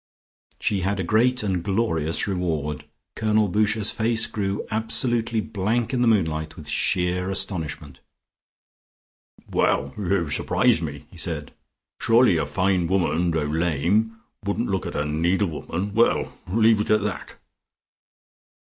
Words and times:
She 0.59 0.81
had 0.81 0.99
a 0.99 1.03
great 1.03 1.43
and 1.43 1.61
glorious 1.63 2.25
reward. 2.27 2.85
Colonel 3.15 3.47
Boucher's 3.47 3.91
face 3.91 4.25
grew 4.25 4.65
absolutely 4.71 5.41
blank 5.41 5.93
in 5.93 6.01
the 6.01 6.07
moonlight 6.07 6.55
with 6.55 6.67
sheer 6.67 7.29
astonishment. 7.29 7.99
"Well, 9.51 9.93
you 9.95 10.31
surprise 10.31 10.81
me," 10.81 11.05
he 11.11 11.17
said. 11.17 11.51
"Surely 11.99 12.37
a 12.37 12.47
fine 12.47 12.87
woman, 12.87 13.29
though 13.29 13.43
lame, 13.43 14.17
wouldn't 14.43 14.69
look 14.69 14.87
at 14.87 14.95
a 14.95 15.05
needle 15.05 15.49
woman 15.49 15.93
well, 15.93 16.35
leave 16.49 16.81
it 16.81 16.89
at 16.89 17.03
that." 17.03 17.35